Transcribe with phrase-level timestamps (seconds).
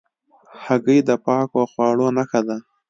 [0.65, 2.57] هګۍ د پاکو خواړو نښه ده.